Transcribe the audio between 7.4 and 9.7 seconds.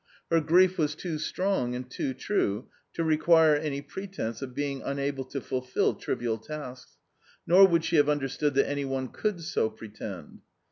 nor would she have understood that any one could so